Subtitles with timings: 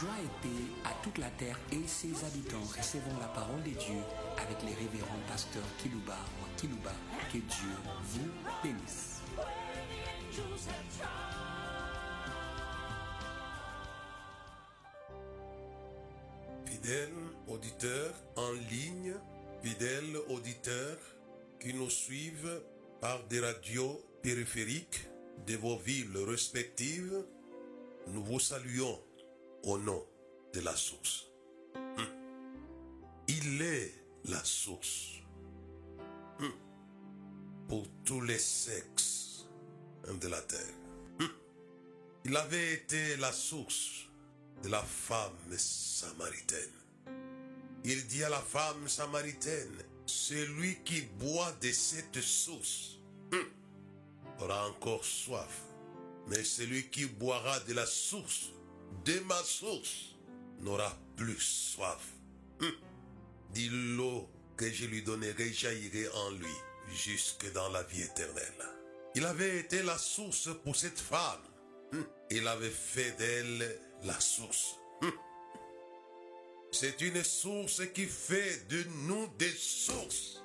[0.00, 2.64] Joie et paix à toute la terre et ses habitants.
[2.76, 4.00] Recevons la parole de Dieu
[4.36, 6.90] avec les révérends pasteurs Kilouba ou Kilouba.
[7.32, 7.70] Que Dieu
[8.02, 8.28] vous
[8.60, 9.20] bénisse.
[16.66, 17.10] Fidèles
[17.46, 19.14] auditeurs en ligne,
[19.62, 20.98] fidèles auditeurs
[21.60, 22.62] qui nous suivent
[23.00, 25.06] par des radios périphériques
[25.46, 27.24] de vos villes respectives,
[28.08, 28.98] nous vous saluons
[29.64, 30.04] au nom
[30.52, 31.26] de la source.
[31.74, 32.06] Hum.
[33.28, 33.92] Il est
[34.26, 35.10] la source
[36.40, 36.52] Hum.
[37.68, 39.46] pour tous les sexes
[40.20, 40.74] de la terre.
[41.20, 41.28] Hum.
[42.24, 44.06] Il avait été la source
[44.62, 46.70] de la femme samaritaine.
[47.84, 49.76] Il dit à la femme samaritaine,
[50.06, 52.98] celui qui boit de cette source
[54.40, 55.62] aura encore soif.
[56.28, 58.50] Mais celui qui boira de la source,
[59.04, 60.16] de ma source,
[60.60, 62.12] n'aura plus soif.
[62.60, 62.72] Hum.
[63.96, 66.54] L'eau que je lui donnerai jaillirait en lui
[66.88, 68.64] jusque dans la vie éternelle.
[69.14, 71.42] Il avait été la source pour cette femme.
[71.92, 72.06] Hum.
[72.30, 74.76] Il avait fait d'elle la source.
[75.02, 75.12] Hum.
[76.72, 80.42] C'est une source qui fait de nous des sources.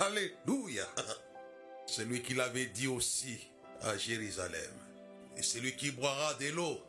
[0.00, 0.86] Alléluia.
[1.86, 3.38] Celui qui l'avait dit aussi
[3.80, 4.72] à Jérusalem.
[5.36, 6.80] Et celui qui boira de l'eau,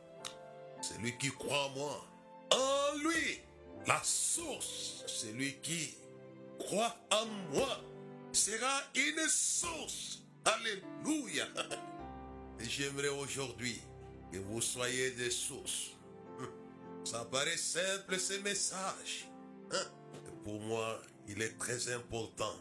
[0.86, 2.08] celui qui croit en moi,
[2.52, 3.42] en lui,
[3.88, 5.96] la source, celui qui
[6.60, 7.82] croit en moi,
[8.32, 10.22] sera une source.
[10.46, 11.48] Alléluia.
[12.60, 13.82] Et j'aimerais aujourd'hui
[14.32, 15.92] que vous soyez des sources.
[17.04, 19.28] Ça paraît simple ce message.
[19.72, 19.86] Hein?
[20.44, 22.56] Pour moi, il est très important.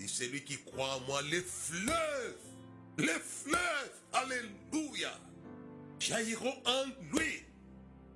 [0.00, 2.38] Et celui qui croit en moi, les fleuves,
[2.96, 5.12] les fleuves, alléluia,
[6.02, 7.44] jailliront en lui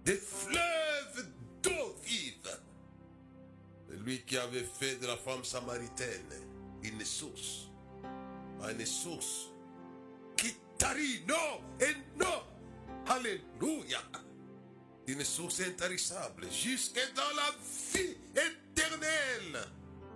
[0.05, 1.27] des fleuves
[1.63, 2.61] d'eau vive.
[4.05, 6.33] Lui qui avait fait de la femme samaritaine
[6.83, 7.69] une source,
[8.69, 9.49] une source
[10.37, 12.43] qui tarit, non, et non,
[13.07, 14.03] alléluia
[15.07, 17.55] une source intarissable jusque dans la
[17.95, 19.65] vie éternelle.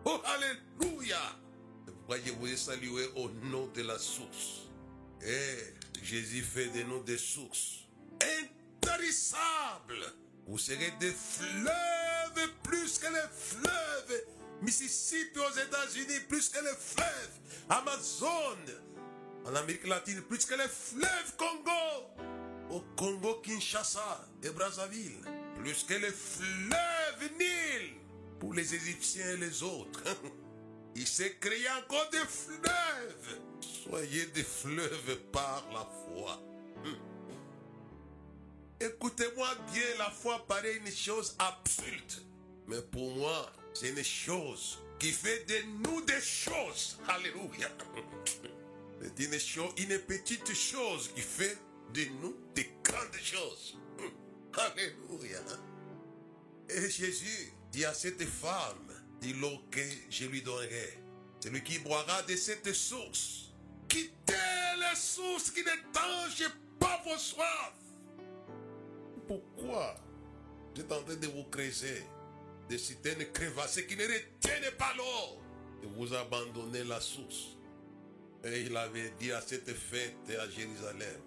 [0.04, 1.18] Oh, alléluia.
[2.26, 4.68] Je vous salué au nom de la source.
[5.22, 7.86] Et Jésus fait de nous des sources
[8.82, 10.14] intarissables.
[10.46, 14.22] Vous serez des fleuves plus que les fleuves.
[14.62, 17.40] Mississippi aux États-Unis plus que les fleuves.
[17.68, 18.58] Amazon
[19.46, 22.30] en Amérique latine plus que les fleuves Congo
[22.70, 25.20] au Congo, Kinshasa et Brazzaville,
[25.56, 27.94] plus que les fleuves Nil
[28.38, 30.02] pour les Égyptiens et les autres.
[30.96, 33.40] Il s'est créé encore des fleuves.
[33.60, 36.40] Soyez des fleuves par la foi.
[38.80, 42.24] Écoutez-moi bien, la foi paraît une chose absurde.
[42.66, 46.98] Mais pour moi, c'est une chose qui fait de nous des choses.
[47.08, 47.68] Alléluia.
[49.02, 51.56] C'est une chose, une petite chose qui fait
[51.94, 53.78] de nous des grandes choses.
[54.52, 55.40] Alléluia.
[56.68, 60.98] Et Jésus dit à cette femme, dit l'eau que je lui donnerai.
[61.40, 63.52] Celui qui boira de cette source,
[63.88, 64.34] quittez
[64.78, 67.74] les sources qui ne tangent pas vos soifs.
[69.26, 69.96] Pourquoi
[70.74, 72.04] vous êtes en train de vous creuser
[72.68, 75.40] des citernes crevassées qui ne retiennent pas l'eau
[75.82, 77.56] et vous abandonnez la source?
[78.44, 81.20] Et il avait dit à cette fête à Jérusalem,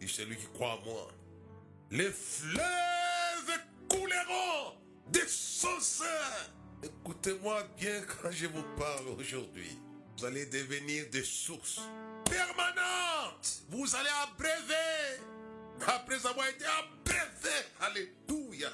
[0.00, 1.10] et celui qui croit en moi,
[1.90, 3.58] les fleuves
[3.88, 4.74] couleront
[5.08, 6.04] des son sein.
[6.82, 9.78] Écoutez-moi bien quand je vous parle aujourd'hui.
[10.16, 11.80] Vous allez devenir des sources
[12.24, 13.62] permanentes.
[13.68, 15.22] Vous allez abreuver.
[15.86, 17.56] Après avoir été abreuvé.
[17.80, 18.70] Alléluia.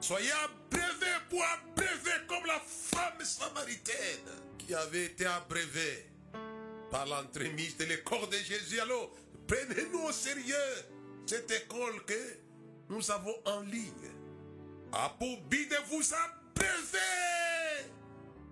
[0.00, 4.26] Soyez abreuvés pour abreuver comme la femme samaritaine
[4.58, 6.06] qui avait été abreuvée
[6.90, 8.80] par l'entremise de l'école de Jésus.
[8.80, 9.10] Alors,
[9.46, 10.54] prenez-nous au sérieux
[11.26, 12.38] cette école que
[12.88, 13.92] nous avons en ligne.
[14.92, 16.02] A pour but de vous
[16.56, 17.90] abreuver,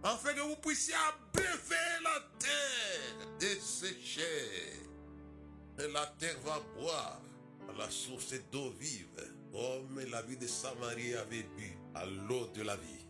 [0.03, 4.81] afin que vous puissiez abreuver la terre desséchée.
[5.79, 7.21] Et la terre va boire
[7.69, 9.09] à la source d'eau vive,
[9.53, 13.07] comme la vie de Samarie avait bu à l'eau de la vie.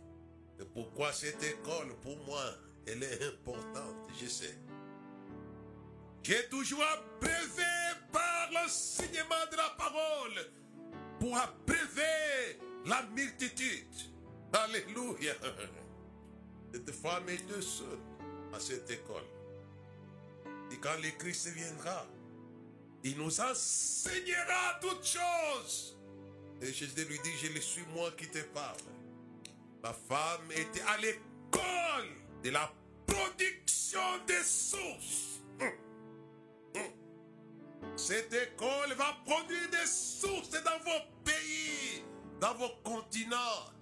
[0.60, 2.42] Et pourquoi cette école, pour moi,
[2.86, 4.58] elle est importante, je sais.
[6.22, 7.62] J'ai toujours abreuvé
[8.12, 10.50] par l'enseignement de la parole
[11.20, 14.13] pour abreuver la multitude.
[14.54, 15.34] Alléluia.
[16.72, 17.98] Cette femme était seule
[18.52, 19.24] à cette école.
[20.70, 22.06] Et quand le Christ viendra,
[23.02, 25.96] il nous enseignera toutes choses.
[26.62, 28.76] Et Jésus lui dit, je le suis moi qui te parle.
[29.82, 32.10] La femme était à l'école
[32.44, 32.72] de la
[33.08, 35.40] production des sources.
[37.96, 42.04] Cette école va produire des sources dans vos pays,
[42.40, 43.74] dans vos continents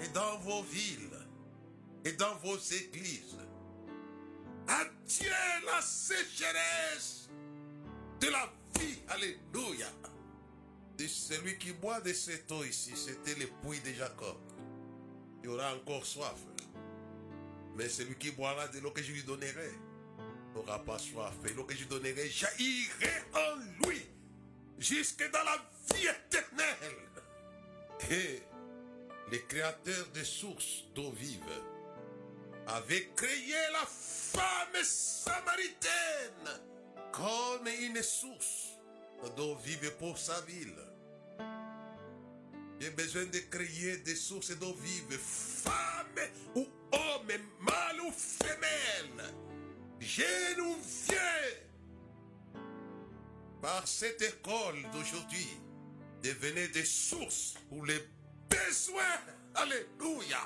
[0.00, 1.18] et dans vos villes
[2.04, 3.36] et dans vos églises.
[4.66, 5.30] Adieu
[5.64, 7.28] la sécheresse
[8.20, 8.98] de la vie.
[9.08, 9.86] Alléluia.
[11.06, 14.36] Celui qui boit de cette eau ici, c'était le puits de Jacob.
[15.42, 16.38] Il aura encore soif.
[17.76, 19.70] Mais celui qui boira de l'eau que je lui donnerai
[20.54, 21.32] n'aura pas soif.
[21.48, 24.02] Et l'eau que je lui donnerai jaillirait en lui
[24.78, 25.56] jusque dans la
[25.94, 26.96] vie éternelle.
[28.10, 28.42] Et
[29.30, 31.42] le créateur des sources d'eau vive
[32.66, 36.62] avait créé la femme samaritaine
[37.12, 38.78] comme une source
[39.36, 40.76] d'eau vive pour sa ville.
[42.80, 49.34] J'ai besoin de créer des sources d'eau vive, femme ou homme, mâle ou femelle,
[49.98, 51.16] jeune ou vieux.
[53.60, 55.48] Par cette école d'aujourd'hui,
[56.22, 57.98] devenez des sources pour les
[58.48, 59.02] besoins.
[59.54, 60.40] Alléluia.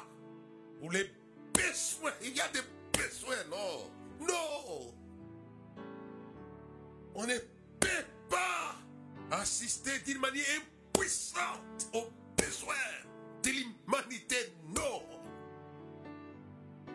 [0.81, 1.11] Pour les
[1.53, 2.13] besoins.
[2.23, 2.63] Il y a des
[2.93, 3.91] besoins, non.
[4.27, 4.95] Non.
[7.15, 7.39] On ne
[7.79, 8.77] peut pas
[9.31, 10.45] assister d'une manière
[10.95, 12.75] impuissante aux besoins
[13.43, 14.37] de l'humanité,
[14.69, 15.03] non.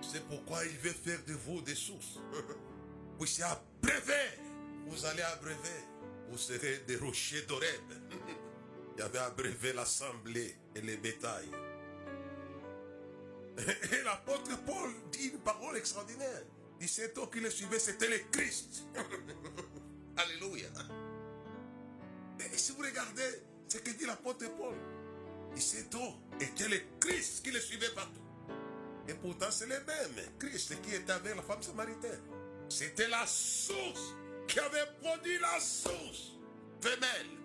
[0.02, 2.20] C'est pourquoi il veut faire de vous des sources.
[3.20, 4.40] Vous c'est abreuver.
[4.86, 5.80] Vous allez abreuver.
[6.30, 7.82] Vous serez des rochers d'Oreb.
[8.98, 11.52] Il avait abreuvé l'assemblée et les bétails.
[13.58, 16.44] Et l'apôtre Paul dit une parole extraordinaire.
[16.82, 18.88] Il homme qui le suivait, c'était le Christ.
[20.18, 20.68] Alléluia.
[22.40, 24.76] Et si vous regardez ce que dit l'apôtre Paul,
[25.56, 28.22] il homme était le Christ qui le suivait partout.
[29.08, 32.22] Et pourtant, c'est le même Christ qui était avec la femme samaritaine.
[32.68, 34.16] C'était la source
[34.48, 36.34] qui avait produit la source
[36.82, 37.37] femelle.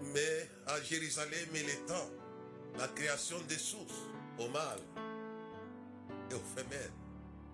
[0.00, 2.10] Mais à Jérusalem, il est temps,
[2.78, 4.06] la création des sources
[4.38, 4.80] au mâle
[6.30, 6.92] et aux femelles.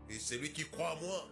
[0.08, 1.28] Et celui qui croit en moi,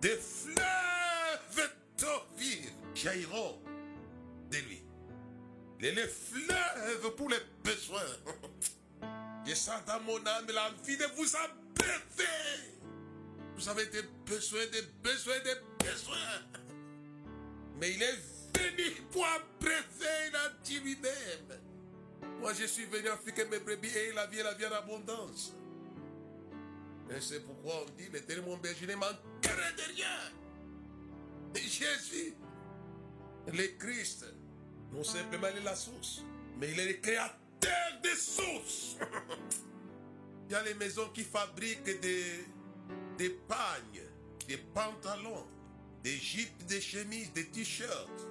[0.00, 2.06] des fleuves d'eau
[2.36, 3.58] vive jailliront
[4.50, 4.82] de lui.
[5.80, 8.00] Et les fleuves pour les besoins.
[9.46, 12.28] Je sens dans mon âme l'envie de vous abreuver.
[13.56, 16.16] Vous avez des besoins, des besoins, des besoins.
[17.80, 18.37] Mais il est
[20.30, 21.60] il a dit lui-même.
[22.40, 25.54] Moi, je suis venu afficher mes brebis et la vie, la vie en abondance.
[27.10, 30.32] Et c'est pourquoi on dit, l'éternel mon berger ne manquerait de rien.
[31.54, 32.34] Et Jésus,
[33.46, 34.26] le Christ,
[34.92, 36.22] non simplement il est la source,
[36.58, 38.96] mais il est le créateur des sources.
[40.48, 42.44] il y a les maisons qui fabriquent des,
[43.16, 44.02] des pagnes,
[44.46, 45.46] des pantalons,
[46.02, 48.28] des jeeps, des chemises, des t-shirts,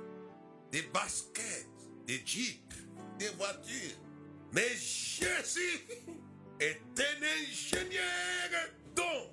[0.78, 1.68] des baskets,
[2.06, 2.76] des jeeps
[3.18, 3.98] des voitures.
[4.52, 5.82] Mais Jésus
[6.60, 9.32] est un ingénieur dont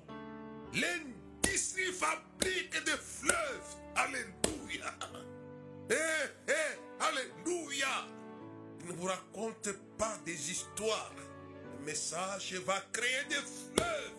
[0.73, 3.75] l'industrie fabrique des fleuves.
[3.95, 4.91] Alléluia.
[5.91, 5.93] Eh,
[6.47, 8.07] eh, alléluia.
[8.79, 11.13] Il ne vous raconte pas des histoires.
[11.77, 14.13] Le message va créer des fleuves.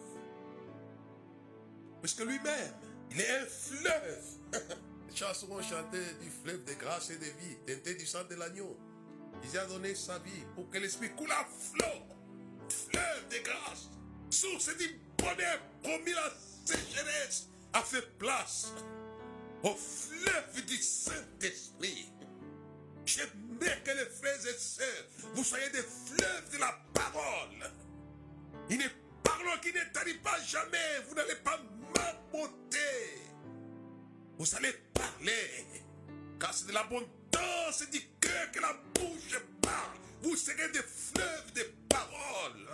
[2.00, 2.74] Parce que lui-même,
[3.10, 4.76] il est un fleuve.
[5.08, 8.34] Les chansons ont chanté du fleuve de grâce et de vie, teinté du sang de
[8.34, 8.76] l'agneau.
[9.44, 12.02] Il a donné sa vie pour que l'esprit coule à flot,
[12.68, 13.88] fleuve de grâce,
[14.30, 16.32] source du bonheur, promis la
[16.64, 18.72] sécheresse, a fait place
[19.62, 22.10] au fleuve du Saint-Esprit.
[23.04, 27.70] J'aimerais que les frères et sœurs, vous soyez des fleuves de la parole.
[28.68, 28.90] Une
[29.22, 31.00] parole qui ne pas jamais.
[31.08, 31.58] Vous n'allez pas
[31.94, 33.25] m'aboter.
[34.38, 35.66] Vous allez parler.
[36.38, 39.98] Car c'est de l'abondance du cœur que la bouche parle.
[40.22, 42.68] Vous serez des fleuves de paroles.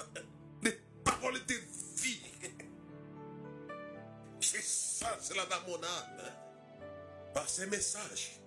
[0.62, 1.54] Des paroles de
[1.96, 2.22] vie.
[4.40, 6.32] J'ai ça, cela dans mon âme.
[7.32, 8.40] Par ces messages,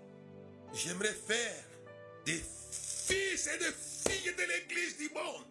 [0.74, 1.64] j'aimerais faire
[2.26, 3.72] des fils et des
[4.12, 5.46] filles de l'église du monde.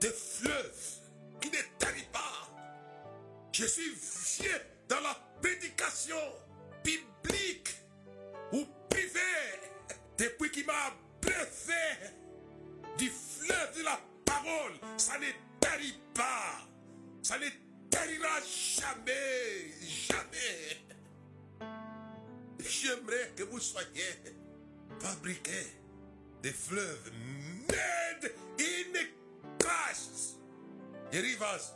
[0.00, 1.00] Des fleuves
[1.40, 2.48] qui ne tarissent pas.
[3.52, 6.16] Je suis vieux dans la prédication
[8.52, 9.20] ou privée
[10.18, 12.14] depuis qu'il m'a brevet
[12.98, 14.72] du fleuve de la parole.
[14.96, 15.26] Ça ne
[15.60, 16.66] tarit pas.
[17.22, 17.48] Ça ne
[17.90, 19.72] tarira jamais.
[19.82, 20.86] Jamais.
[22.60, 24.34] J'aimerais que vous soyez
[25.00, 25.72] fabriqués
[26.42, 27.10] des fleuves
[27.68, 29.00] made in
[29.58, 30.38] Christ.
[31.10, 31.72] Des rivages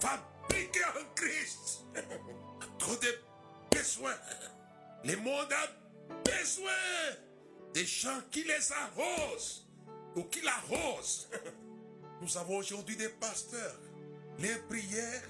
[0.00, 1.84] fabriqués en Christ.
[2.78, 3.27] Trop de
[3.70, 4.16] besoins.
[5.04, 6.72] Le monde a besoin
[7.74, 9.66] des gens qui les arrosent
[10.16, 11.28] ou qui l'arrosent.
[12.20, 13.78] Nous avons aujourd'hui des pasteurs.
[14.38, 15.22] Les prières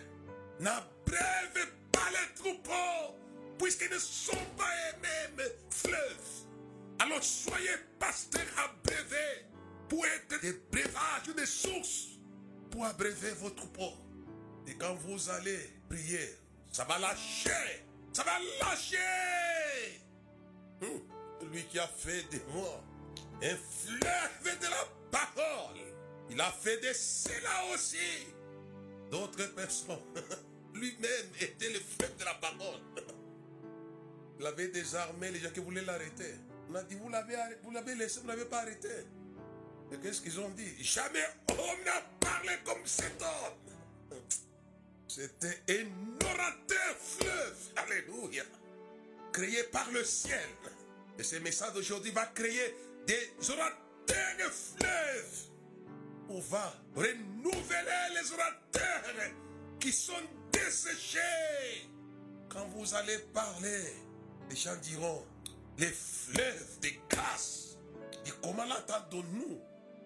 [0.61, 3.17] n'abreuvent pas les troupeaux
[3.59, 6.47] puisqu'ils ne sont pas les mêmes fleuves.
[6.99, 9.45] Alors soyez pasteurs abreuvés
[9.89, 12.09] pour être des breuvages, des sources
[12.71, 13.95] pour abreuver vos troupeaux.
[14.67, 16.37] Et quand vous allez prier,
[16.73, 17.88] ça va lâcher.
[18.13, 20.01] Ça va lâcher.
[20.83, 22.83] Hum, Lui qui a fait de moi
[23.43, 25.79] un fleuve de la parole.
[26.31, 28.27] Il a fait de cela aussi.
[29.11, 29.99] D'autres personnes.
[30.75, 32.81] Lui-même était le fleuve de la parole.
[34.41, 36.35] Il avait désarmé les gens qui voulaient l'arrêter.
[36.71, 38.89] On a dit, vous l'avez vous l'avez laissé, vous ne l'avez pas arrêté.
[39.91, 40.83] Et qu'est-ce qu'ils ont dit?
[40.83, 44.19] Jamais homme n'a parlé comme cet homme.
[45.09, 47.57] C'était un orateur fleuve.
[47.77, 48.45] Alléluia.
[49.33, 50.49] Créé par le ciel.
[51.19, 52.75] Et ce message d'aujourd'hui va créer
[53.07, 55.49] des orateurs fleuves.
[56.29, 59.03] On va renouveler les orateurs
[59.81, 60.13] qui sont
[60.53, 61.89] desséchés.
[62.51, 63.85] Quand vous allez parler,
[64.51, 65.25] les gens diront,
[65.79, 67.79] les fleuves de grâce.
[68.27, 69.59] Et comment l'entendons-nous?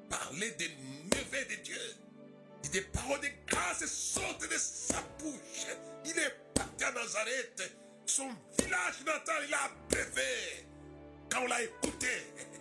[0.09, 1.81] Parler des neveux de Dieu
[2.71, 5.67] des paroles de grâce sortent de sa bouche.
[6.05, 7.73] Il est parti à Nazareth.
[8.07, 8.29] Son
[8.59, 10.67] village natal, il a brevé.
[11.31, 12.09] Quand on l'a écouté,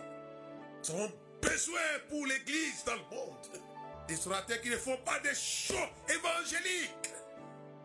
[0.88, 3.60] avons besoin pour l'église dans le monde.
[4.08, 5.74] Des orateurs qui ne font pas des shows
[6.08, 7.12] évangéliques,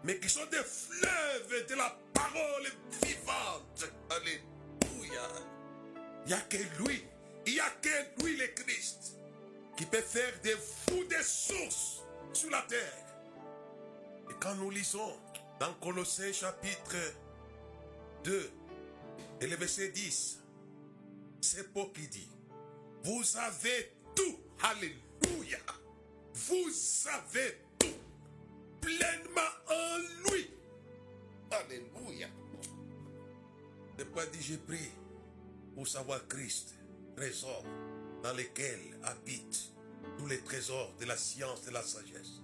[0.03, 2.67] mais qui sont des fleuves de la parole
[3.03, 3.85] vivante.
[4.09, 5.21] Alléluia.
[6.25, 7.05] Il n'y a que lui,
[7.45, 9.17] il n'y a que lui le Christ,
[9.77, 10.51] qui peut faire de
[10.87, 12.01] vous des sources
[12.33, 13.05] sur la terre.
[14.29, 15.13] Et quand nous lisons
[15.59, 16.95] dans Colossiens chapitre
[18.23, 18.51] 2
[19.41, 20.39] et le verset 10,
[21.41, 22.29] c'est Paul qui dit,
[23.03, 25.59] vous avez tout, alléluia,
[26.33, 26.69] vous
[27.07, 27.87] avez tout,
[28.81, 30.49] pleinement en lui,
[31.51, 32.27] alléluia.
[33.97, 34.91] Ne pas dit, j'ai pris
[35.73, 36.75] pour savoir Christ,
[37.15, 37.63] trésor
[38.23, 39.71] dans lequel habitent
[40.17, 42.41] tous les trésors de la science et de la sagesse.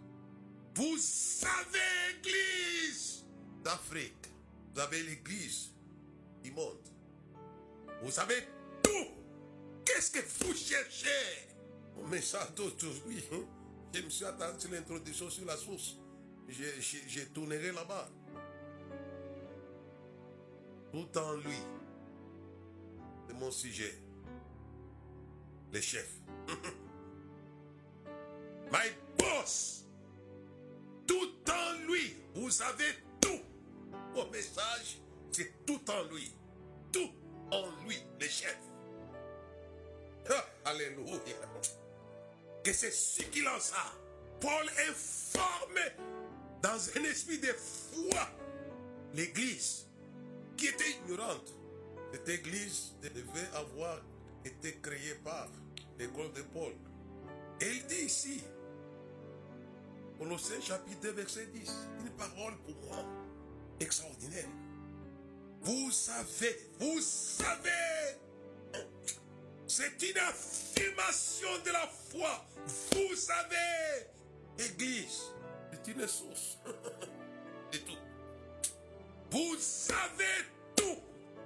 [0.76, 0.98] Vous
[1.44, 1.80] avez
[2.14, 3.26] l'église
[3.64, 4.28] d'Afrique,
[4.74, 5.72] vous avez l'église
[6.44, 6.90] du monde,
[8.04, 8.48] vous avez
[8.82, 9.08] tout.
[9.86, 11.50] Qu'est-ce que vous cherchez?
[11.96, 13.44] Mon message d'aujourd'hui, hein,
[13.94, 15.98] je me suis attendu l'introduction sur la source.
[16.50, 18.10] Je tournerai là-bas.
[20.92, 21.58] Tout en lui.
[23.28, 23.94] C'est mon sujet.
[25.72, 26.20] Les chefs.
[28.74, 28.90] My
[29.20, 29.86] boss.
[31.06, 32.16] Tout en lui.
[32.34, 33.40] Vous avez tout.
[34.16, 35.00] Mon message,
[35.32, 36.34] c'est tout en lui.
[36.92, 37.12] Tout
[37.52, 38.58] en lui, les chefs.
[40.30, 41.20] Ah, alléluia.
[42.64, 43.94] Que c'est ce qu'il en ça.
[44.40, 45.82] Paul est formé
[46.62, 48.28] dans un esprit de foi.
[49.14, 49.86] L'église
[50.58, 51.54] qui était ignorante.
[52.12, 54.00] Cette église devait avoir
[54.44, 55.50] été créée par
[56.00, 56.74] l'école de Paul.
[57.62, 58.44] Et il dit ici,
[60.18, 63.06] Colossiens chapitre 2, verset 10, une parole pour moi
[63.80, 64.48] extraordinaire.
[65.62, 67.70] Vous savez, vous savez,
[69.68, 72.46] c'est une affirmation de la foi.
[72.92, 74.08] Vous savez,
[74.60, 75.34] Église,
[75.72, 76.58] c'est une source
[77.72, 77.98] de tout.
[79.32, 80.98] Vous savez tout,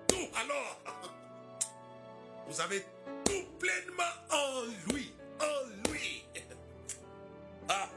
[0.07, 0.27] tout.
[0.35, 0.81] Alors,
[2.47, 2.83] vous avez
[3.23, 6.23] tout pleinement en lui, en lui.
[7.69, 7.89] Ah,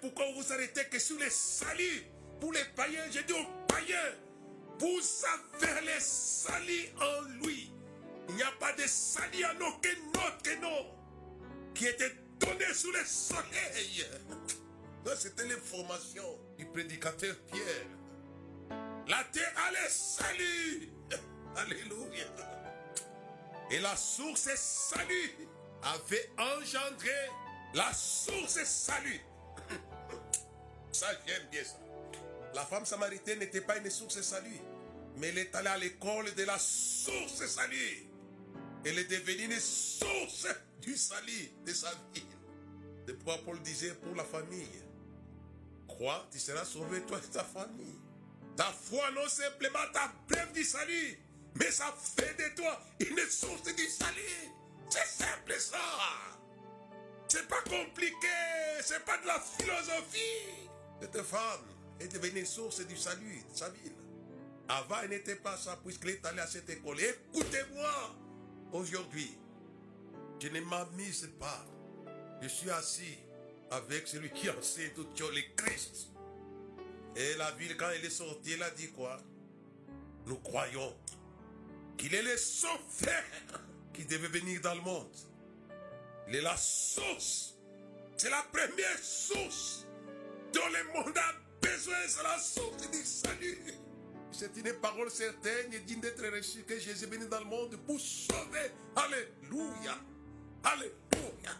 [0.00, 2.04] pourquoi vous arrêtez que sur les saluts
[2.40, 3.96] pour les païens J'ai dit aux païens,
[4.78, 5.00] vous
[5.62, 7.72] avez les saluts en lui.
[8.28, 10.86] Il n'y a pas de salut en aucun autre nom
[11.74, 14.06] qui était donné sous le soleil.
[15.16, 18.78] C'était l'information du prédicateur Pierre.
[19.08, 20.92] La terre a le salut.
[21.56, 22.26] Alléluia.
[23.70, 25.32] Et la source est salut
[25.82, 27.10] avait engendré
[27.74, 29.20] la source est salut.
[30.98, 31.78] Ça, j'aime bien ça.
[32.54, 34.58] La femme samaritaine n'était pas une source salut,
[35.18, 38.08] mais elle est allée à l'école de la source salut.
[38.84, 40.48] Elle est devenue une source
[40.80, 42.26] du salut de sa vie.
[43.06, 44.66] C'est pourquoi Paul disait pour la famille,
[45.86, 48.00] crois, tu seras sauvé toi et ta famille.
[48.56, 51.16] Ta foi non simplement ta brève du salut,
[51.54, 54.50] mais ça fait de toi une source du salut.
[54.90, 55.78] C'est simple ça.
[57.28, 58.26] C'est pas compliqué.
[58.82, 60.68] C'est pas de la philosophie.
[61.00, 61.64] Cette femme
[62.00, 63.92] est devenue source du salut de sa ville.
[64.68, 66.98] Avant, elle n'était pas ça puisqu'elle est allée à cette école.
[67.00, 67.90] Écoutez-moi.
[68.72, 69.38] Aujourd'hui,
[70.40, 71.64] je ne m'amuse pas.
[72.42, 73.18] Je suis assis
[73.70, 76.08] avec celui qui enseigne tout le Christ.
[77.16, 79.18] Et la ville, quand elle est sortie, elle a dit quoi?
[80.26, 80.94] Nous croyons
[81.96, 83.24] qu'il est le sauveur
[83.94, 85.16] qui devait venir dans le monde.
[86.28, 87.54] Il est la source.
[88.16, 89.86] C'est la première source
[90.52, 91.96] dont le monde a besoin.
[92.06, 93.58] C'est la source du salut.
[94.30, 97.76] C'est une parole certaine et digne d'être reçue que Jésus est venu dans le monde
[97.86, 98.70] pour sauver.
[98.94, 99.98] Alléluia.
[100.62, 101.52] Alléluia.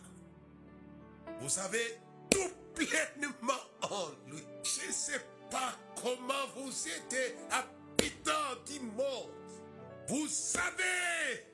[1.41, 1.99] Vous avez
[2.31, 3.53] tout pleinement
[3.83, 4.43] en lui.
[4.63, 9.33] Je ne sais pas comment vous êtes habitant du monde.
[10.09, 11.45] Vous savez,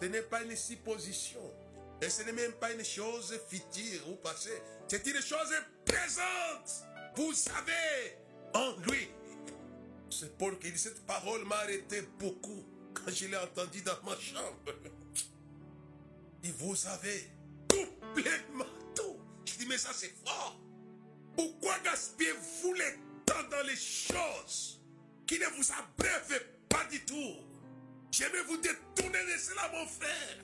[0.00, 1.52] ce n'est pas une supposition.
[2.02, 4.62] Et ce n'est même pas une chose future ou passée.
[4.88, 5.52] C'est une chose
[5.84, 6.84] présente.
[7.16, 8.18] Vous savez,
[8.54, 9.08] en lui.
[10.10, 14.16] C'est Paul qui dit cette parole m'a arrêté beaucoup quand je l'ai entendue dans ma
[14.18, 14.72] chambre.
[16.44, 17.30] Et vous avez
[17.68, 19.18] tout pleinement tout.
[19.44, 20.60] Je dis, mais ça c'est fort.
[21.36, 24.80] Pourquoi gaspillez-vous le temps dans les choses
[25.26, 27.36] qui ne vous abreuvent pas du tout?
[28.10, 30.38] J'aimerais vous détourner de cela, mon frère.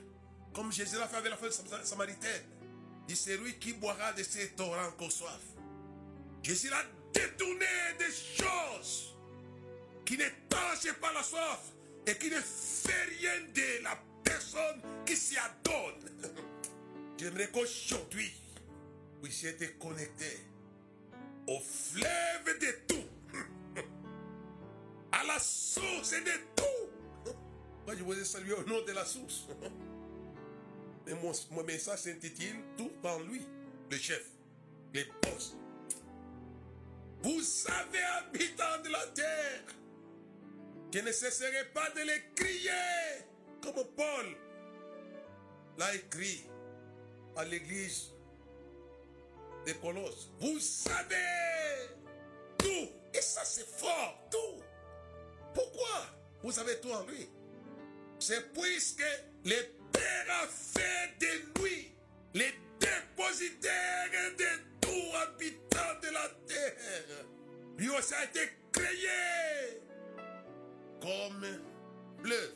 [0.53, 1.51] Comme Jésus l'a fait avec la femme
[1.83, 2.43] samaritaine.
[3.07, 5.41] Il dit, c'est lui qui boira de ces torrents qu'on soif.
[6.43, 6.83] Jésus l'a
[7.13, 7.65] détourné
[7.97, 9.15] des choses
[10.05, 11.59] qui ne tangent pas la soif
[12.05, 16.09] et qui ne fait rien de la personne qui s'y adonne.
[17.17, 18.31] J'aimerais qu'aujourd'hui,
[19.15, 20.39] vous puissiez être connectés
[21.47, 23.39] au fleuve de tout,
[25.11, 27.33] à la source de tout.
[27.85, 29.47] Moi, je vous ai salué au nom de la source.
[31.07, 33.45] Et mon, mon message s'intitule Tout en lui,
[33.89, 34.25] le chef,
[34.93, 35.55] les boss.
[37.21, 39.63] Vous savez, habitants de la terre,
[40.93, 43.25] je ne cesserai pas de les crier,
[43.61, 44.37] comme Paul
[45.77, 46.45] l'a écrit
[47.35, 48.11] à l'église
[49.65, 50.29] de Colosse.
[50.39, 51.15] Vous savez
[52.57, 54.61] tout, et ça c'est fort, tout.
[55.53, 56.05] Pourquoi
[56.43, 57.29] vous savez tout en lui?
[58.19, 59.03] C'est puisque
[59.45, 59.55] le
[60.49, 61.91] Fait de lui
[62.33, 67.25] les dépositaires de tout habitant de la terre.
[67.77, 68.39] Lui aussi a été
[68.71, 69.81] créé
[71.01, 71.45] comme
[72.21, 72.53] fleuve.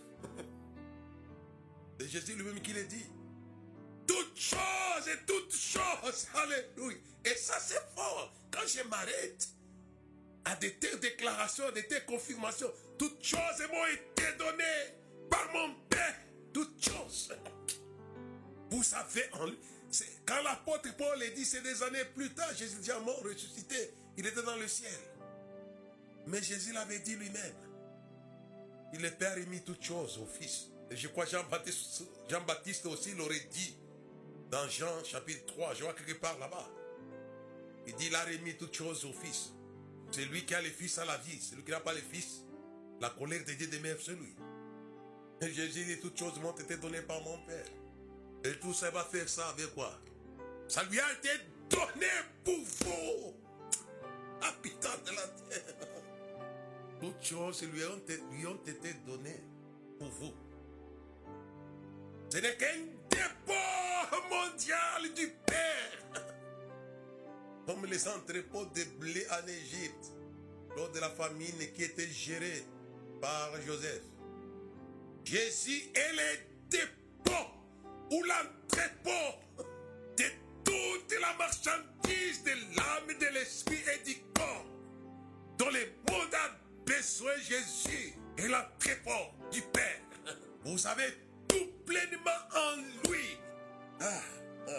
[2.00, 3.06] C'est Jésus lui-même qui l'a dit.
[4.08, 6.28] Toutes choses et toutes choses.
[6.34, 6.98] Alléluia.
[7.26, 8.34] Et ça c'est fort.
[8.52, 9.48] Quand je m'arrête
[10.46, 14.96] à de telles déclarations, de telles confirmations, toutes choses m'ont été données
[15.30, 16.16] par mon Père.
[16.54, 17.34] Toutes choses.
[18.70, 19.30] Vous savez,
[20.26, 24.26] quand l'apôtre Paul est dit, c'est des années plus tard, Jésus déjà mort, ressuscité, il
[24.26, 25.00] était dans le ciel.
[26.28, 27.56] Mais Jésus l'avait dit lui-même.
[28.94, 30.68] Il le Père mis toutes choses au Fils.
[30.90, 33.76] Et je crois Jean-Baptiste Jean -Baptiste aussi l'aurait dit
[34.50, 36.70] dans Jean chapitre 3, je vois quelque part là-bas.
[37.86, 39.52] Il dit, il a remis toutes choses au Fils.
[40.12, 41.42] C'est lui qui a le Fils à la vie.
[41.42, 42.44] Celui qui n'a pas le Fils,
[43.02, 44.36] la colère de Dieu demeure sur lui.
[45.42, 47.66] Et Jésus dit, toutes choses m'ont été données par mon Père.
[48.48, 49.92] Et tout ça va faire ça avec quoi?
[50.70, 51.30] Ça lui a été
[51.70, 52.08] donné
[52.46, 53.34] pour vous,
[54.42, 55.88] habitants de la terre.
[57.02, 59.44] Toutes choses lui ont, lui ont été données
[60.00, 60.34] pour vous.
[62.30, 66.24] Ce n'est qu'un dépôt mondial du Père.
[67.66, 70.14] Comme les entrepôts de blé en Égypte,
[70.78, 72.64] lors de la famine qui était gérée
[73.20, 74.04] par Joseph.
[75.26, 77.57] Jésus est le dépôt
[78.12, 79.40] ou l'entrepôt
[80.18, 80.24] de
[80.64, 84.66] toute la marchandise de l'âme, de l'esprit et du corps.
[85.58, 90.02] Dont le monde a besoin, Jésus est l'entrepôt du Père.
[90.64, 91.14] Vous avez
[91.48, 93.38] tout pleinement en lui.
[94.02, 94.22] Ah,
[94.68, 94.72] ah.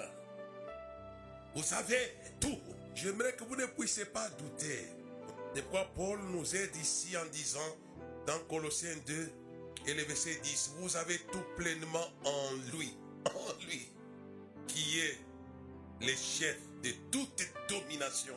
[1.55, 2.59] Vous savez tout.
[2.95, 4.89] J'aimerais que vous ne puissiez pas douter
[5.55, 7.77] de quoi Paul nous aide ici en disant
[8.27, 9.33] dans Colossiens 2
[9.87, 12.95] et le verset 10, vous avez tout pleinement en lui,
[13.27, 13.89] en lui,
[14.67, 15.19] qui est
[16.01, 18.35] le chef de toute domination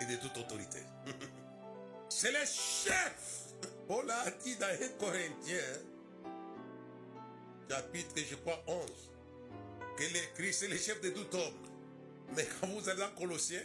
[0.00, 0.80] et de toute autorité.
[2.08, 3.54] C'est le chef.
[3.86, 5.82] Paul a dit dans 1 Corinthiens,
[7.68, 9.10] chapitre, je crois, 11,
[9.96, 11.68] que le Christ est le chef de tout homme.
[12.36, 13.62] Mais quand vous allez dans Colossiens,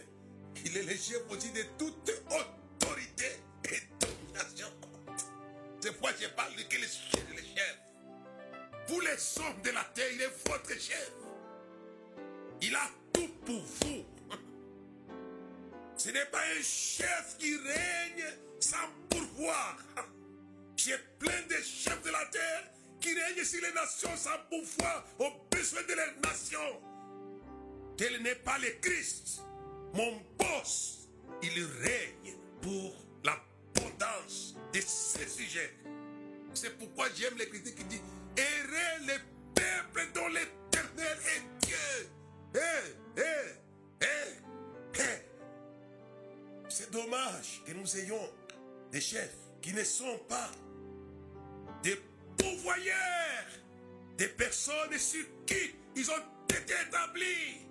[0.66, 3.26] il est le chef aussi de toute autorité
[3.66, 4.68] et domination.
[5.80, 7.78] C'est pourquoi je parle de que le chef, le chef.
[8.88, 11.12] Vous les hommes de la terre, il est votre chef.
[12.62, 14.06] Il a tout pour vous.
[15.98, 18.26] Ce n'est pas un chef qui règne
[18.60, 19.78] sans pouvoir.
[20.76, 22.64] J'ai plein de chefs de la terre
[23.00, 26.82] qui règnent sur les nations sans pouvoir aux besoins de leurs nations.
[27.98, 29.42] Tel n'est pas le Christ.
[29.94, 31.08] Mon boss,
[31.42, 35.74] il règne pour l'abondance de ses sujets.
[36.54, 38.02] C'est pourquoi j'aime l'écriture qui dit
[38.38, 39.20] Errez les
[39.54, 42.10] peuples dont l'éternel est Dieu.
[42.56, 42.60] Eh,
[43.18, 44.06] eh, eh,
[44.96, 45.00] eh.
[46.70, 48.30] C'est dommage que nous ayons
[48.92, 50.50] des chefs qui ne sont pas
[51.82, 52.00] des
[52.38, 53.48] pourvoyeurs,
[54.18, 57.68] des personnes sur qui ils ont été établis.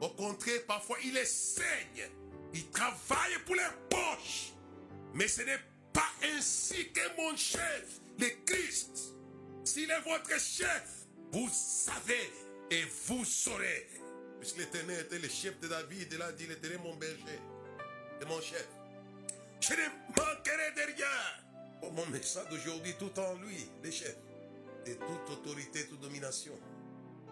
[0.00, 2.10] Au contraire, parfois, ils les saignent.
[2.52, 4.52] Ils travaillent pour leurs poches.
[5.14, 5.60] Mais ce n'est
[5.92, 9.14] pas ainsi que mon chef, le Christ.
[9.66, 12.32] S'il est votre chef, vous savez
[12.70, 13.88] et vous saurez.
[14.38, 17.40] Puisque l'éternel était le chef de David, il a dit l'éternel mon berger
[18.22, 18.64] et mon chef.
[19.60, 21.06] Je ne manquerai de rien.
[21.80, 24.16] Pour mon message d'aujourd'hui, tout en lui, le chef
[24.86, 26.56] de toute autorité, toute domination.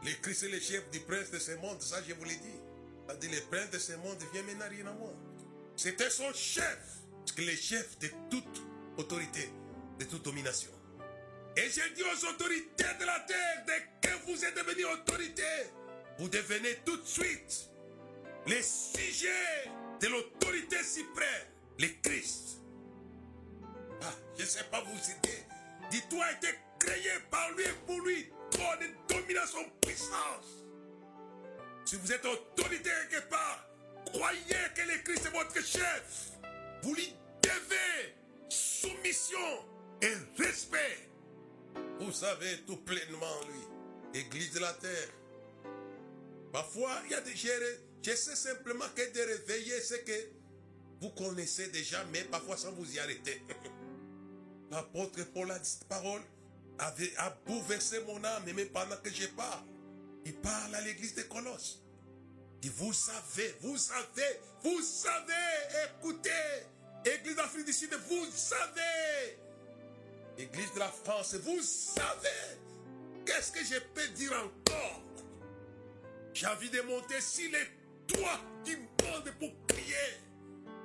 [0.03, 2.61] Le Christ est le chef du prince de ce monde, ça je vous l'ai dit.
[3.07, 5.15] Il a dit le prince de ce monde vient maintenant rien à moi.
[5.77, 6.79] C'était son chef,
[7.21, 8.63] parce que le chef de toute
[8.97, 9.51] autorité,
[10.01, 10.73] de toute domination.
[11.57, 15.43] Et j'ai dit aux autorités de la terre, dès que vous êtes devenus autorité,
[16.19, 17.71] vous devenez tout de suite
[18.47, 21.47] les sujets de l'autorité suprême,
[21.79, 22.61] le Christ.
[24.03, 25.45] Ah, je ne sais pas vous citer.
[25.91, 30.65] Dis-toi été créé par lui et pour lui, trône de domination, puissance.
[31.85, 33.69] Si vous êtes autorité quelque part,
[34.07, 34.41] croyez
[34.75, 36.33] que le Christ est votre chef.
[36.83, 38.15] Vous lui devez
[38.49, 39.39] soumission
[40.03, 41.14] et respect.
[42.01, 45.09] Vous savez tout pleinement lui, Église de la terre.
[46.53, 47.33] Parfois, il y a des.
[48.03, 50.29] J'essaie simplement que de réveiller ce que
[51.01, 53.43] vous connaissez déjà, mais parfois sans vous y arrêter.
[54.71, 56.23] L'apôtre Paul a dit cette parole,
[56.79, 59.65] avait, a bouleversé mon âme, mais pendant que je parle,
[60.25, 61.83] il parle à l'église de Colosses.
[62.63, 65.33] Il dit, vous savez, vous savez, vous savez,
[65.87, 66.31] écoutez,
[67.05, 69.39] église d'Afrique du Sud, vous savez,
[70.39, 72.59] église de la France, vous savez,
[73.25, 75.03] qu'est-ce que je peux dire encore?
[76.33, 77.67] J'ai envie de monter sur les
[78.07, 79.95] toits du monde pour prier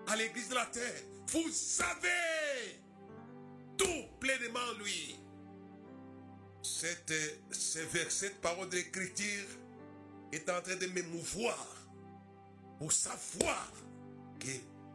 [0.08, 1.02] à l'église de la terre.
[1.32, 2.80] Vous savez
[3.78, 5.16] tout pleinement lui.
[6.62, 9.48] Cette, parole d'écriture
[10.32, 11.66] est en train de m'émouvoir
[12.78, 13.72] pour savoir
[14.40, 14.52] que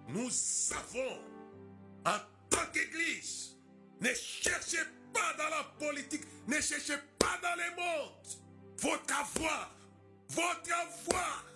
[0.09, 1.19] nous savons
[2.07, 2.19] en
[2.51, 3.54] tant qu'église,
[4.05, 8.13] ne cherchez pas dans la politique, ne cherchez pas dans le monde.
[8.79, 9.75] Votre avoir,
[10.29, 11.47] votre avoir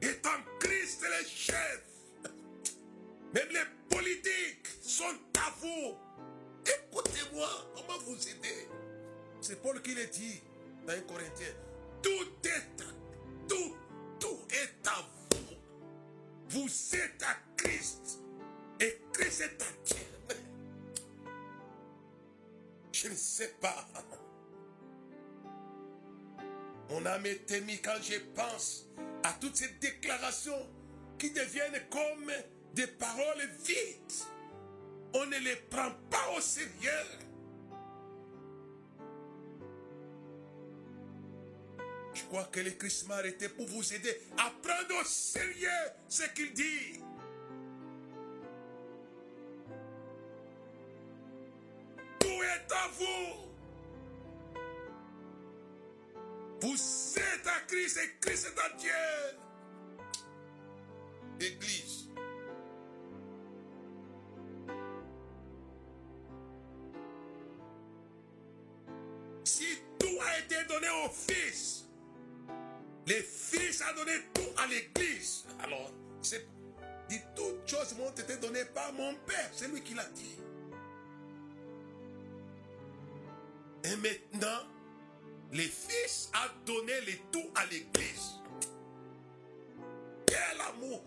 [0.00, 1.82] est en Christ le chef.
[3.34, 5.96] Même les politiques sont à vous.
[6.64, 8.68] Écoutez-moi, comment vous aider
[9.40, 10.40] C'est Paul qui le dit
[10.86, 11.54] dans 1 Corinthiens.
[12.00, 13.76] Tout est à, tout,
[14.20, 15.56] tout est à vous.
[16.48, 18.20] Vous êtes à Christ.
[18.78, 20.41] Et Christ est à Dieu.
[23.02, 23.84] Je ne sais pas.
[26.88, 28.86] Mon âme est émue quand je pense
[29.24, 30.68] à toutes ces déclarations
[31.18, 32.30] qui deviennent comme
[32.74, 34.22] des paroles vides.
[35.14, 36.90] On ne les prend pas au sérieux.
[42.14, 45.68] Je crois que le Christ m'a arrêté pour vous aider à prendre au sérieux
[46.08, 47.00] ce qu'il dit.
[52.98, 53.42] Vous.
[56.60, 58.90] Vous êtes à Christ et Christ est à Dieu.
[61.40, 62.08] Église.
[69.44, 71.86] Si tout a été donné au Fils,
[73.08, 75.44] le Fils a donné tout à l'Église.
[75.58, 75.90] Alors,
[76.22, 76.46] c'est
[77.34, 79.50] toutes choses m'ont été données par mon Père.
[79.52, 80.38] C'est lui qui l'a dit.
[83.84, 84.66] Et maintenant,
[85.52, 88.40] le Fils a donné le tout à l'Église.
[90.26, 91.02] Quel amour!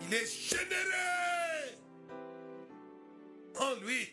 [0.00, 1.76] Il est généreux
[3.60, 4.12] en lui.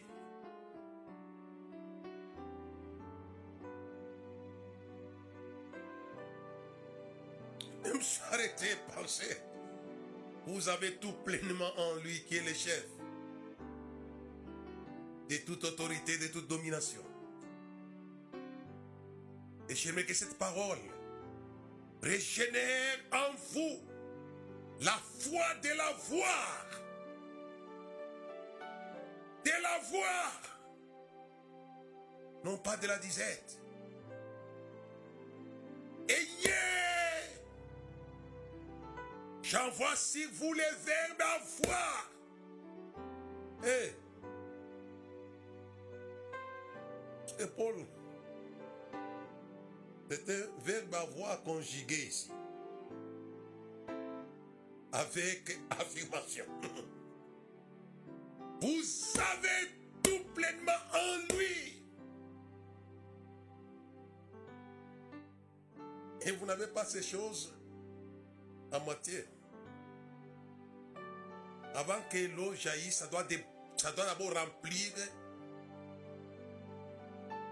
[7.84, 9.38] Même s'arrêter, penser.
[10.48, 12.86] Vous avez tout pleinement en lui qui est le chef
[15.30, 17.02] de toute autorité, de toute domination.
[19.68, 20.78] Et j'aimerais que cette parole
[22.02, 23.80] régénère en vous
[24.82, 26.66] la foi de la voir.
[29.44, 30.42] De la voir.
[32.44, 33.60] Non pas de la disette.
[36.08, 36.52] Ayez.
[39.42, 42.12] J'envoie sur vous les verbes à voir.
[47.38, 47.76] C'est Paul.
[50.10, 52.32] C'est un verbe à voir conjugué ici.
[54.91, 56.45] Avec affirmation.
[58.62, 59.69] Vous avez
[60.02, 61.84] tout pleinement en lui.
[66.21, 67.54] Et vous n'avez pas ces choses
[68.71, 69.26] à moitié.
[71.76, 73.28] Avant que l'eau jaillisse, ça doit,
[73.78, 74.93] ça doit d'abord remplir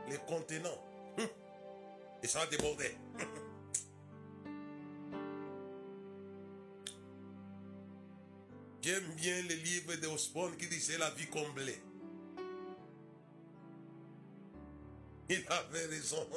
[0.10, 0.84] les contenants.
[1.18, 1.28] Hum.
[2.22, 2.98] Et ça va déborder.
[8.82, 11.82] J'aime bien le livre de Osborne qui disait la vie comblée.
[15.30, 16.28] Il avait raison.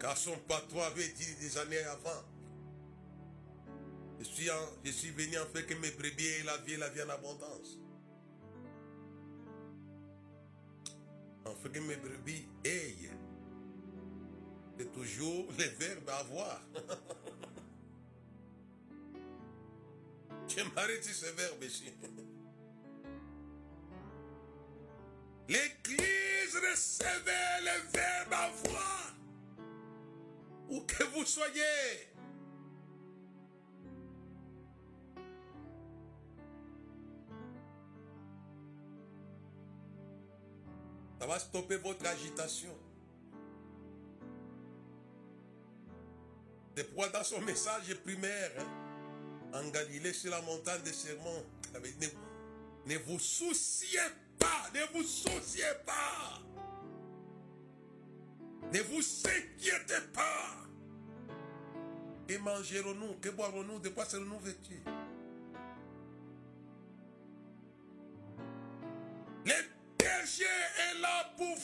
[0.00, 2.24] Car son patron avait dit des années avant.
[4.18, 4.48] Je suis,
[4.82, 7.10] je suis venu en fait que mes brebis aient la vie et la vie en
[7.10, 7.78] abondance.
[11.46, 12.94] En fait que mes brebis aient.
[14.78, 16.60] C'est toujours les verbes à avoir.
[20.74, 21.92] M'arrête sur ce verbe ici.
[25.48, 29.14] L'église recevait le verbe avoir.
[30.68, 32.13] Où que vous soyez.
[41.38, 42.76] Stopper votre agitation.
[46.76, 52.08] C'est pourquoi dans son message primaire, hein, en Galilée, sur la montagne des dit,
[52.86, 54.00] ne, ne vous souciez
[54.38, 56.40] pas, ne vous souciez pas.
[58.72, 60.64] Ne vous inquiétez pas.
[62.26, 64.82] Que mangerons-nous Que boirons-nous De quoi serons-nous vêtus?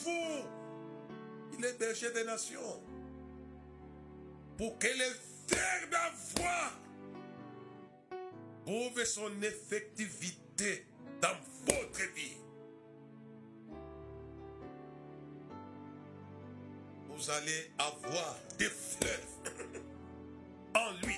[0.07, 2.83] Il est berger des nations.
[4.57, 5.15] Pour que le
[5.49, 6.73] verbe avoir
[8.65, 10.87] trouve son effectivité
[11.21, 11.37] dans
[11.67, 12.37] votre vie.
[17.09, 19.53] Vous allez avoir des fleuves
[20.75, 21.17] en lui.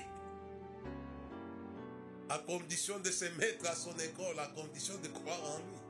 [2.29, 5.82] À condition de se mettre à son école, à condition de croire en lui.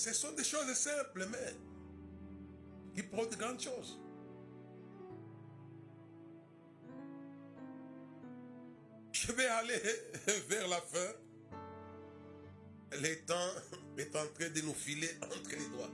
[0.00, 1.54] Ce sont des choses simples, mais
[2.94, 4.00] qui portent de grandes choses.
[9.12, 9.82] Je vais aller
[10.48, 11.12] vers la fin.
[12.92, 13.52] Le temps
[13.98, 15.90] est en train de nous filer entre les doigts.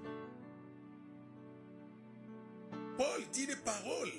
[2.97, 4.13] Paul dit des paroles.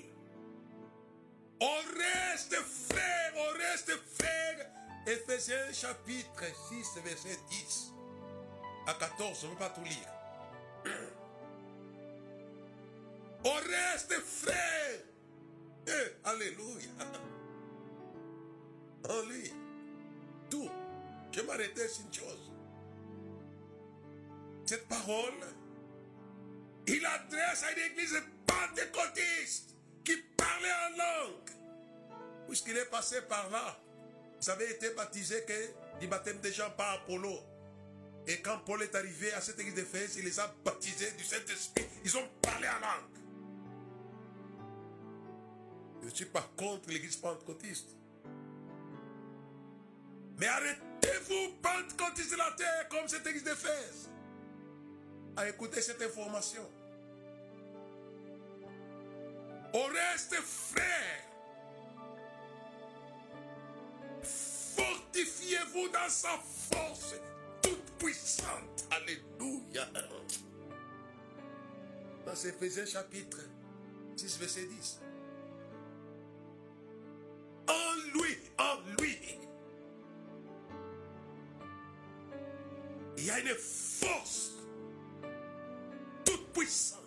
[1.61, 4.69] On reste frère, on reste frère.
[5.07, 7.96] Ephésiens chapitre 6, verset 10
[8.87, 10.07] à 14, on ne peut pas tout lire.
[13.43, 14.99] On reste frère.
[15.87, 16.89] Eh, alléluia.
[19.09, 19.53] En lui.
[20.49, 20.69] Tout.
[21.31, 22.51] Je m'arrêtais sur une chose.
[24.65, 25.33] Cette parole,
[26.87, 31.49] il adresse à une église pentecôtiste qui parlait en langue.
[32.47, 33.79] Puisqu'il est passé par là,
[34.41, 37.39] vous avez été baptisé que du baptême des gens par Apollo.
[38.27, 41.85] Et quand Paul est arrivé à cette église d'Éphèse, il les a baptisés du Saint-Esprit.
[42.03, 43.17] Ils ont parlé en langue.
[46.01, 47.89] Je ne suis pas contre l'église pentecôtiste.
[50.37, 54.09] Mais arrêtez-vous, pentecôtistes de la terre, comme cette église d'Éphèse,
[55.37, 56.69] à écouter cette information.
[59.73, 61.23] On reste frères.
[64.75, 66.37] Fortifiez-vous dans sa
[66.71, 67.15] force
[67.97, 68.87] puissante.
[68.91, 69.85] Alléluia.
[72.25, 73.39] Dans Éphésiens chapitre
[74.15, 74.99] 6, verset 10.
[77.69, 79.17] En lui, en lui,
[83.17, 84.53] il y a une force
[86.23, 87.06] toute puissante.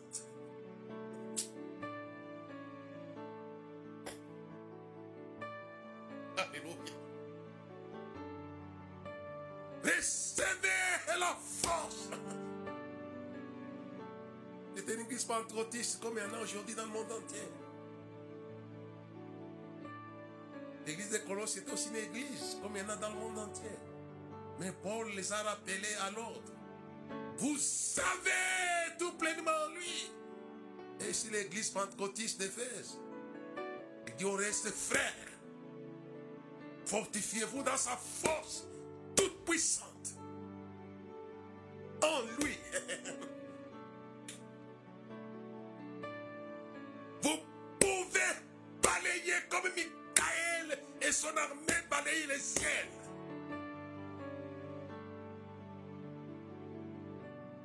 [9.82, 12.08] Recevez la force.
[14.76, 17.48] C'est une église pentecôtiste comme il y en a aujourd'hui dans le monde entier.
[20.86, 23.38] L'église de Colosse est aussi une église comme il y en a dans le monde
[23.38, 23.78] entier.
[24.58, 26.52] Mais Paul les a rappelés à l'ordre.
[27.38, 30.10] Vous savez tout pleinement lui.
[31.06, 32.98] Et c'est l'église pentecôtiste d'Éphèse.
[34.18, 35.14] Dit au reste frère,
[36.84, 38.66] fortifiez-vous dans sa force
[39.20, 40.16] toute puissante.
[42.02, 42.56] En lui.
[47.22, 47.38] Vous
[47.78, 48.32] pouvez
[48.82, 52.88] balayer comme Michael et son armée balayer le ciel.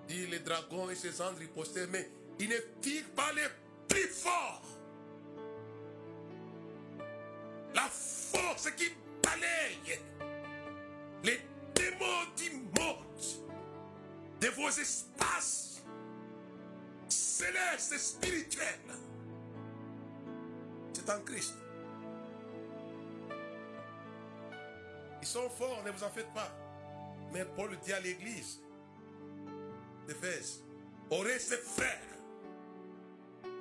[0.09, 3.47] Dit les dragons et ses anges ripostaient, mais ils ne firent pas les
[3.87, 4.61] plus forts.
[7.73, 8.89] La force qui
[9.23, 10.01] balaye les
[11.99, 12.95] démons du monde
[14.41, 15.81] de vos espaces
[17.09, 18.65] célestes et spirituels.
[20.93, 21.55] C'est en Christ.
[25.21, 26.51] Ils sont forts, ne vous en faites pas.
[27.33, 28.59] Mais Paul dit à l'église
[30.07, 30.61] d'Éphèse,
[31.09, 32.01] aurez ses frères.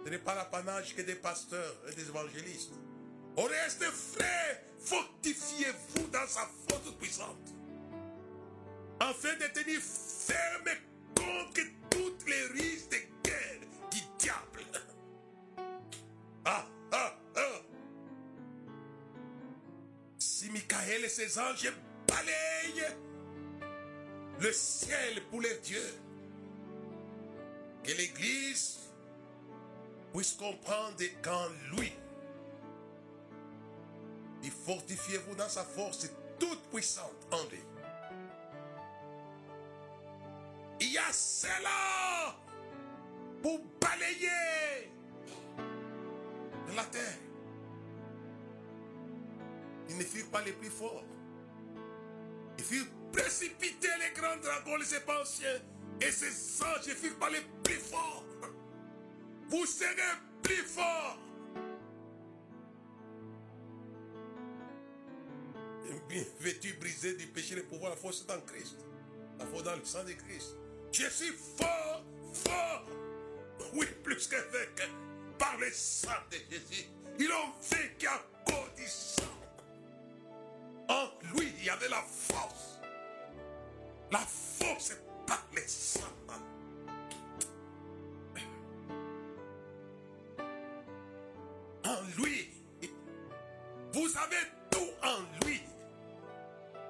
[0.05, 2.75] Ce n'est pas l'apanage que des pasteurs et des évangélistes.
[3.37, 7.55] Aurez ses frères, fortifiez-vous dans sa force puissante.
[9.00, 10.70] Afin de tenir ferme
[11.14, 14.64] contre toutes les risques de guerre du diable.
[16.44, 17.61] Ah, ah, ah.
[20.18, 21.72] Si Michael et ses anges
[22.07, 22.94] balayent
[24.40, 25.94] le ciel pour les dieux,
[27.83, 28.78] que l'Église
[30.12, 31.92] puisse comprendre qu'en lui,
[34.42, 37.61] il fortifiez-vous dans sa force toute puissante en lui.
[41.44, 42.37] A cela
[43.42, 44.90] pour balayer
[46.74, 47.18] la terre.
[49.88, 51.04] Ils ne furent pas les plus forts.
[52.59, 55.61] Ils furent précipités les grands dragons, les épansiens,
[56.00, 58.24] et ces anges ne furent pas les plus forts.
[59.48, 59.94] Vous serez
[60.42, 61.18] plus forts.
[66.40, 68.76] Vêtu, brisé du péché, le pouvoir, la force est en Christ?
[69.38, 70.57] La force dans le sang de Christ.
[70.96, 72.87] Je suis fort, fort.
[73.72, 74.88] Oui, plus que vainqueur.
[75.37, 76.85] Par le sang de Jésus.
[77.18, 79.24] Ils ont vaincu à cause du sang.
[80.88, 82.78] En lui, il y avait la force.
[84.12, 86.00] La force est par le sang.
[91.85, 92.52] En lui,
[93.92, 95.61] vous avez tout en lui.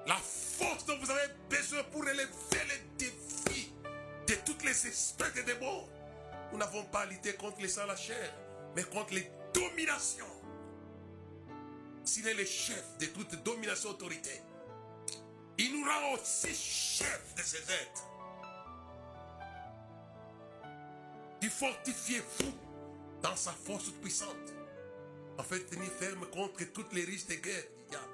[0.05, 3.24] La force dont vous avez besoin pour relever les défis
[4.27, 5.87] de toutes les espèces de démons.
[6.51, 8.33] Nous n'avons pas à lutter contre les sangs la chair,
[8.75, 10.25] mais contre les dominations.
[12.03, 14.41] S'il est le chef de toute domination autorité,
[15.57, 18.07] il nous rend aussi chef de ces êtres.
[21.41, 22.53] Il fortifiez-vous
[23.21, 24.53] dans sa force puissante,
[25.37, 28.05] afin de tenir ferme contre toutes les risques de guerre du diable.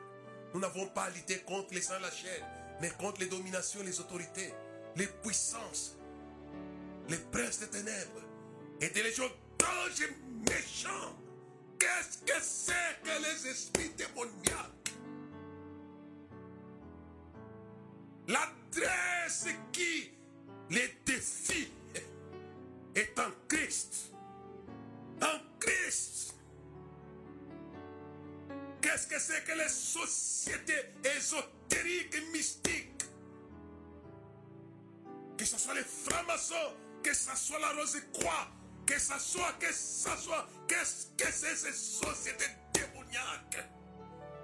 [0.54, 2.46] Nous n'avons pas à lutter contre les sangs la chair,
[2.82, 4.54] mais contre les dominations, les autorités,
[4.96, 5.98] les puissances,
[7.10, 8.22] les princes des ténèbres
[8.80, 10.10] et des légions d'anges
[10.50, 11.16] méchants.
[11.78, 14.94] Qu'est-ce que c'est que les esprits démoniaques?
[18.28, 20.12] L'adresse qui
[20.70, 21.72] les défie
[22.96, 24.14] est en Christ.
[25.22, 26.36] En Christ.
[28.82, 33.04] Qu'est-ce que c'est que les sociétés ésotériques et mystiques?
[35.38, 38.48] Que ce soit les francs-maçons, que ce soit la Rose-Croix,
[38.86, 43.66] que ce soit, que ce soit, qu'est-ce que c'est ces sociétés démoniaques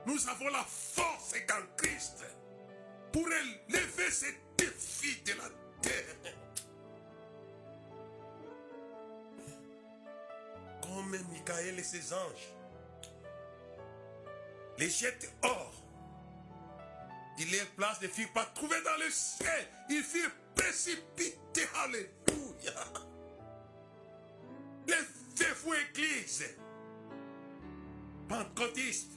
[0.05, 2.23] Nous avons la force qu'en Christ
[3.11, 5.49] pour élever ces défis de la
[5.81, 6.34] terre.
[10.81, 12.53] Comme Michael et ses anges
[14.77, 15.73] les jettent hors.
[17.39, 19.67] Il les place ne furent pas trouvés dans le ciel.
[19.89, 21.38] Ils furent précipités.
[22.57, 22.83] Alléluia.
[24.87, 26.43] Levez-vous, Église.
[28.27, 29.11] Pentecôtiste.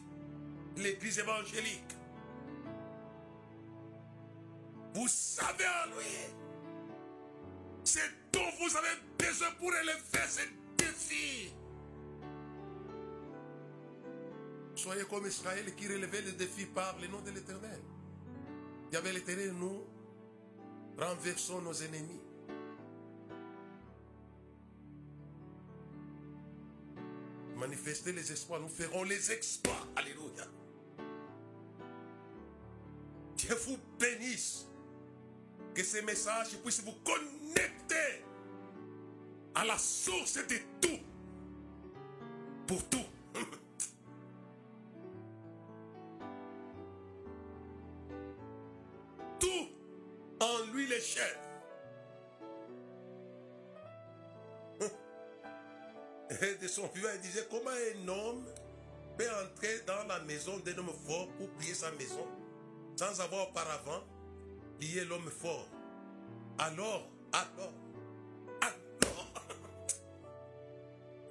[0.76, 1.96] L'église évangélique.
[4.94, 6.06] Vous savez en lui.
[7.84, 11.52] C'est dont vous avez besoin pour élever ces défis.
[14.74, 17.80] Soyez comme Israël qui relevait les défis par le nom de l'Éternel.
[18.90, 19.84] Il y avait l'Éternel, nous,
[21.00, 22.20] Renversons nos ennemis.
[27.70, 29.86] Manifestez les espoirs, nous ferons les exploits.
[29.94, 30.44] Alléluia.
[33.36, 34.66] Dieu vous bénisse.
[35.72, 38.24] Que ces messages puissent vous connecter
[39.54, 40.98] à la source de tout.
[42.66, 42.99] Pour tout
[56.42, 58.44] Et de son vivant, il disait comment un homme
[59.18, 62.26] peut entrer dans la maison d'un homme fort pour plier sa maison
[62.96, 64.02] sans avoir auparavant
[64.78, 65.68] plié l'homme fort?
[66.58, 67.72] Alors, alors,
[68.62, 69.32] alors,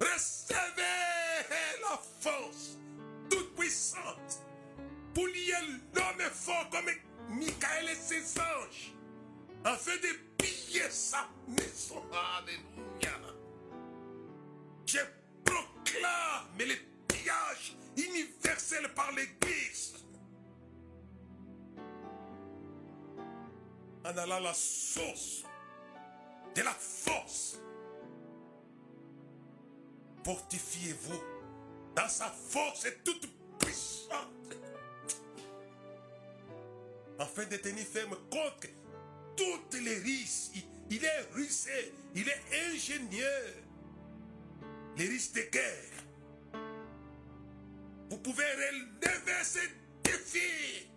[0.00, 0.78] recevez
[1.82, 2.78] la force
[3.28, 4.42] toute puissante
[5.12, 5.54] pour lier
[5.92, 6.90] l'homme fort comme
[7.36, 8.94] Michael et ses anges
[9.64, 10.08] afin de
[10.38, 12.02] piller sa maison.
[14.92, 14.98] Je
[15.44, 16.74] proclame le
[17.06, 19.94] pillage universel par l'Église.
[24.04, 25.44] En allant à la source
[26.56, 27.60] de la force.
[30.24, 31.20] Fortifiez-vous
[31.94, 33.28] dans sa force toute
[33.60, 34.56] puissante.
[37.20, 38.66] Afin de tenir ferme contre
[39.36, 40.64] toutes les risques.
[40.90, 43.69] Il est rusé, il est ingénieur
[45.00, 46.04] les risques de guerre.
[48.10, 49.70] Vous pouvez relever ces
[50.04, 50.90] défis.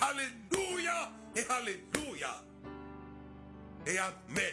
[0.00, 2.44] Alléluia et Alléluia.
[3.86, 4.44] Et Amen.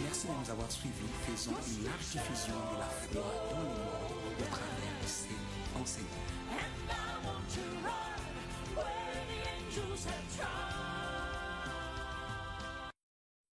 [0.00, 0.92] Merci de nous avoir suivis.
[1.26, 3.78] Faisons une large diffusion de la foi dans le monde
[4.38, 6.48] au travers de ces enseignements.